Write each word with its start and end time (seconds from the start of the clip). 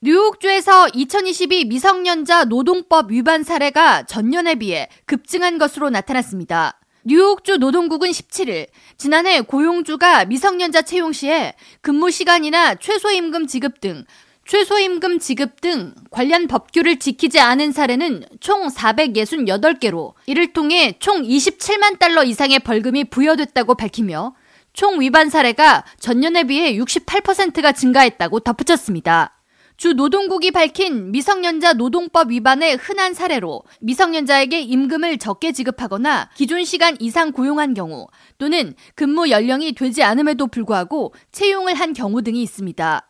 뉴욕주에서 0.00 0.90
2022 0.94 1.64
미성년자 1.64 2.44
노동법 2.44 3.10
위반 3.10 3.42
사례가 3.42 4.04
전년에 4.04 4.54
비해 4.54 4.88
급증한 5.06 5.58
것으로 5.58 5.90
나타났습니다. 5.90 6.78
뉴욕주 7.02 7.56
노동국은 7.56 8.08
17일 8.10 8.68
지난해 8.96 9.40
고용주가 9.40 10.24
미성년자 10.26 10.82
채용 10.82 11.12
시에 11.12 11.54
근무 11.80 12.12
시간이나 12.12 12.76
최소임금 12.76 13.48
지급 13.48 13.80
등 13.80 14.04
최소임금 14.46 15.18
지급 15.18 15.60
등 15.60 15.96
관련 16.12 16.46
법규를 16.46 17.00
지키지 17.00 17.40
않은 17.40 17.72
사례는 17.72 18.24
총 18.38 18.68
468개로 18.68 20.14
이를 20.26 20.52
통해 20.52 20.94
총 21.00 21.24
27만 21.24 21.98
달러 21.98 22.22
이상의 22.22 22.60
벌금이 22.60 23.10
부여됐다고 23.10 23.74
밝히며 23.74 24.36
총 24.72 25.00
위반 25.00 25.28
사례가 25.28 25.84
전년에 25.98 26.44
비해 26.44 26.74
68%가 26.76 27.72
증가했다고 27.72 28.40
덧붙였습니다. 28.40 29.37
주 29.78 29.92
노동국이 29.92 30.50
밝힌 30.50 31.12
미성년자 31.12 31.74
노동법 31.74 32.32
위반의 32.32 32.74
흔한 32.74 33.14
사례로 33.14 33.62
미성년자에게 33.80 34.60
임금을 34.60 35.18
적게 35.18 35.52
지급하거나 35.52 36.30
기존 36.34 36.64
시간 36.64 36.96
이상 36.98 37.30
고용한 37.30 37.74
경우 37.74 38.08
또는 38.38 38.74
근무 38.96 39.30
연령이 39.30 39.72
되지 39.74 40.02
않음에도 40.02 40.48
불구하고 40.48 41.14
채용을 41.30 41.74
한 41.74 41.92
경우 41.92 42.22
등이 42.22 42.42
있습니다. 42.42 43.08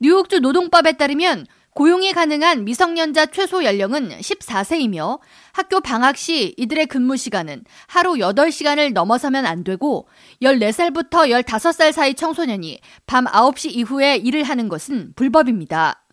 뉴욕주 0.00 0.40
노동법에 0.40 0.98
따르면 0.98 1.46
고용이 1.78 2.12
가능한 2.12 2.64
미성년자 2.64 3.26
최소 3.26 3.62
연령은 3.62 4.08
14세이며 4.18 5.20
학교 5.52 5.78
방학 5.78 6.16
시 6.16 6.52
이들의 6.56 6.86
근무 6.86 7.16
시간은 7.16 7.62
하루 7.86 8.14
8시간을 8.14 8.92
넘어서면 8.94 9.46
안 9.46 9.62
되고 9.62 10.08
14살부터 10.42 11.44
15살 11.44 11.92
사이 11.92 12.14
청소년이 12.14 12.80
밤 13.06 13.26
9시 13.26 13.70
이후에 13.76 14.16
일을 14.16 14.42
하는 14.42 14.68
것은 14.68 15.12
불법입니다. 15.14 16.04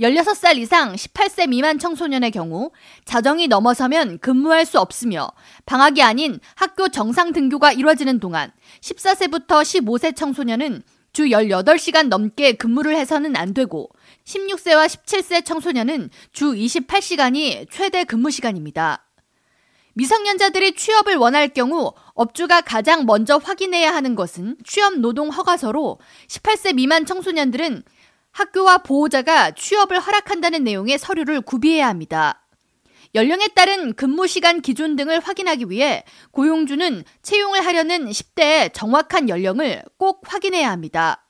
16살 0.00 0.58
이상 0.58 0.94
18세 0.94 1.48
미만 1.48 1.78
청소년의 1.78 2.30
경우 2.30 2.70
자정이 3.06 3.48
넘어서면 3.48 4.18
근무할 4.18 4.66
수 4.66 4.78
없으며 4.78 5.30
방학이 5.64 6.02
아닌 6.02 6.40
학교 6.56 6.90
정상 6.90 7.32
등교가 7.32 7.72
이뤄지는 7.72 8.20
동안 8.20 8.52
14세부터 8.82 9.62
15세 9.62 10.14
청소년은 10.14 10.82
주 11.16 11.28
18시간 11.28 12.08
넘게 12.08 12.52
근무를 12.52 12.94
해서는 12.94 13.36
안 13.36 13.54
되고 13.54 13.88
16세와 14.26 14.84
17세 14.84 15.46
청소년은 15.46 16.10
주 16.30 16.52
28시간이 16.52 17.68
최대 17.70 18.04
근무 18.04 18.30
시간입니다. 18.30 19.06
미성년자들이 19.94 20.74
취업을 20.74 21.16
원할 21.16 21.48
경우 21.48 21.94
업주가 22.12 22.60
가장 22.60 23.06
먼저 23.06 23.38
확인해야 23.38 23.94
하는 23.94 24.14
것은 24.14 24.58
취업 24.62 24.98
노동 24.98 25.30
허가서로 25.30 26.00
18세 26.28 26.74
미만 26.74 27.06
청소년들은 27.06 27.82
학교와 28.32 28.76
보호자가 28.76 29.52
취업을 29.52 29.98
허락한다는 29.98 30.64
내용의 30.64 30.98
서류를 30.98 31.40
구비해야 31.40 31.88
합니다. 31.88 32.45
연령에 33.16 33.48
따른 33.54 33.94
근무 33.94 34.28
시간 34.28 34.60
기준 34.60 34.94
등을 34.94 35.20
확인하기 35.20 35.70
위해 35.70 36.04
고용주는 36.32 37.02
채용을 37.22 37.64
하려는 37.64 38.10
10대의 38.10 38.74
정확한 38.74 39.30
연령을 39.30 39.82
꼭 39.96 40.20
확인해야 40.26 40.70
합니다. 40.70 41.26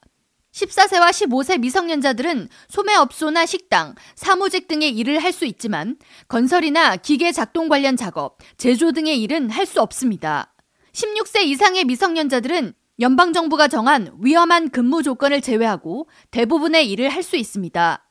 14세와 0.53 1.11
15세 1.11 1.61
미성년자들은 1.61 2.49
소매업소나 2.69 3.47
식당, 3.47 3.95
사무직 4.17 4.67
등의 4.67 4.91
일을 4.97 5.21
할 5.21 5.33
수 5.33 5.45
있지만 5.45 5.97
건설이나 6.27 6.97
기계 6.97 7.31
작동 7.31 7.69
관련 7.69 7.97
작업, 7.97 8.39
제조 8.57 8.91
등의 8.91 9.23
일은 9.23 9.49
할 9.49 9.65
수 9.65 9.81
없습니다. 9.81 10.55
16세 10.93 11.45
이상의 11.45 11.85
미성년자들은 11.85 12.73
연방정부가 12.99 13.69
정한 13.69 14.11
위험한 14.21 14.71
근무 14.71 15.05
조건을 15.05 15.41
제외하고 15.41 16.09
대부분의 16.33 16.91
일을 16.91 17.11
할 17.11 17.23
수 17.23 17.37
있습니다. 17.37 18.06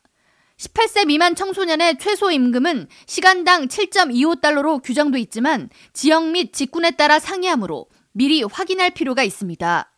18세 0.57 1.05
미만 1.07 1.35
청소년의 1.35 1.97
최소 1.99 2.31
임금은 2.31 2.87
시간당 3.05 3.67
7.25달러로 3.67 4.81
규정돼 4.81 5.19
있지만 5.21 5.69
지역 5.91 6.29
및 6.29 6.53
직군에 6.53 6.91
따라 6.91 7.19
상이하므로 7.19 7.87
미리 8.13 8.41
확인할 8.41 8.91
필요가 8.91 9.23
있습니다. 9.23 9.91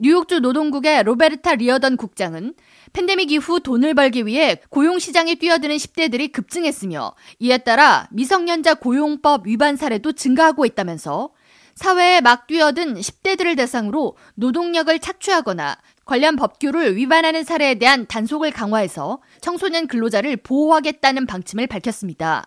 뉴욕주 0.00 0.38
노동국의 0.38 1.02
로베르타 1.02 1.56
리어던 1.56 1.96
국장은 1.96 2.54
팬데믹 2.92 3.32
이후 3.32 3.58
돈을 3.58 3.94
벌기 3.94 4.24
위해 4.24 4.60
고용시장에 4.70 5.34
뛰어드는 5.34 5.76
10대들이 5.76 6.30
급증했으며 6.30 7.14
이에 7.40 7.58
따라 7.58 8.08
미성년자 8.12 8.74
고용법 8.74 9.48
위반 9.48 9.74
사례도 9.74 10.12
증가하고 10.12 10.64
있다면서 10.64 11.30
사회에 11.74 12.20
막 12.20 12.46
뛰어든 12.46 12.94
10대들을 12.94 13.56
대상으로 13.56 14.16
노동력을 14.34 14.96
착취하거나 14.98 15.76
관련 16.08 16.36
법규를 16.36 16.96
위반하는 16.96 17.44
사례에 17.44 17.74
대한 17.74 18.06
단속을 18.06 18.50
강화해서 18.50 19.20
청소년 19.42 19.86
근로자를 19.86 20.38
보호하겠다는 20.38 21.26
방침을 21.26 21.66
밝혔습니다. 21.66 22.46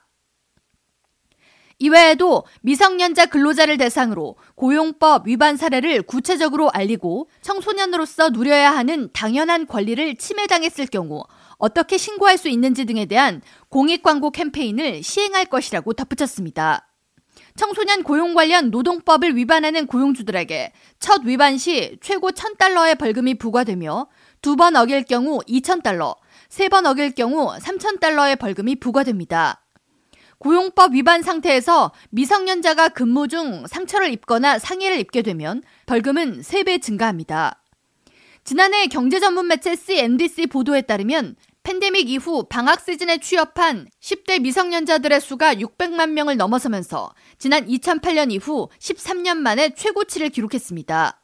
이외에도 1.77 2.43
미성년자 2.61 3.27
근로자를 3.27 3.77
대상으로 3.77 4.35
고용법 4.55 5.27
위반 5.27 5.57
사례를 5.57 6.01
구체적으로 6.01 6.71
알리고 6.71 7.29
청소년으로서 7.41 8.31
누려야 8.31 8.71
하는 8.71 9.09
당연한 9.13 9.67
권리를 9.67 10.15
침해당했을 10.15 10.87
경우 10.87 11.23
어떻게 11.57 11.97
신고할 11.97 12.39
수 12.39 12.49
있는지 12.49 12.85
등에 12.85 13.05
대한 13.05 13.41
공익 13.69 14.01
광고 14.01 14.31
캠페인을 14.31 15.03
시행할 15.03 15.45
것이라고 15.45 15.93
덧붙였습니다. 15.93 16.90
청소년 17.55 18.03
고용 18.03 18.33
관련 18.33 18.71
노동법을 18.71 19.35
위반하는 19.35 19.85
고용주들에게 19.87 20.71
첫 20.99 21.21
위반 21.25 21.57
시 21.57 21.97
최고 22.01 22.31
1000달러의 22.31 22.97
벌금이 22.97 23.35
부과되며 23.35 24.07
두 24.41 24.55
번 24.55 24.75
어길 24.75 25.03
경우 25.03 25.39
2000달러, 25.47 26.15
세 26.49 26.67
번 26.69 26.85
어길 26.85 27.11
경우 27.11 27.55
3000달러의 27.57 28.39
벌금이 28.39 28.75
부과됩니다. 28.77 29.61
고용법 30.39 30.93
위반 30.93 31.21
상태에서 31.21 31.91
미성년자가 32.09 32.89
근무 32.89 33.27
중 33.27 33.65
상처를 33.67 34.11
입거나 34.11 34.57
상해를 34.57 34.99
입게 34.99 35.21
되면 35.21 35.61
벌금은 35.85 36.41
3배 36.41 36.81
증가합니다. 36.81 37.61
지난해 38.43 38.87
경제 38.87 39.19
전문 39.19 39.47
매체 39.47 39.75
CNBC 39.75 40.47
보도에 40.47 40.81
따르면 40.81 41.35
팬데믹 41.63 42.09
이후 42.09 42.43
방학 42.49 42.81
시즌에 42.81 43.19
취업한 43.19 43.87
10대 44.01 44.41
미성년자들의 44.41 45.21
수가 45.21 45.55
600만 45.55 46.11
명을 46.11 46.35
넘어서면서 46.37 47.13
지난 47.37 47.67
2008년 47.67 48.31
이후 48.31 48.69
13년 48.79 49.37
만에 49.37 49.75
최고치를 49.75 50.29
기록했습니다. 50.29 51.21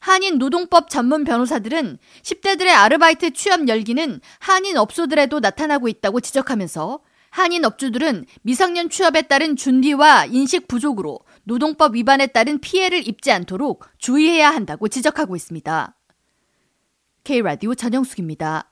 한인 0.00 0.38
노동법 0.38 0.90
전문 0.90 1.24
변호사들은 1.24 1.98
10대들의 2.22 2.68
아르바이트 2.68 3.32
취업 3.32 3.68
열기는 3.68 4.20
한인 4.40 4.76
업소들에도 4.76 5.40
나타나고 5.40 5.88
있다고 5.88 6.20
지적하면서 6.20 7.00
한인 7.30 7.64
업주들은 7.64 8.26
미성년 8.42 8.90
취업에 8.90 9.22
따른 9.22 9.56
준비와 9.56 10.26
인식 10.26 10.68
부족으로 10.68 11.20
노동법 11.44 11.94
위반에 11.94 12.26
따른 12.26 12.58
피해를 12.58 13.08
입지 13.08 13.32
않도록 13.32 13.86
주의해야 13.96 14.50
한다고 14.50 14.88
지적하고 14.88 15.34
있습니다. 15.34 15.96
K라디오 17.24 17.74
전영숙입니다. 17.74 18.71